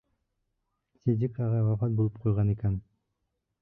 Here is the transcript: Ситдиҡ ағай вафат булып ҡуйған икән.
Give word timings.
Ситдиҡ 1.03 1.39
ағай 1.49 1.69
вафат 1.69 1.97
булып 2.01 2.19
ҡуйған 2.25 2.55
икән. 2.59 2.85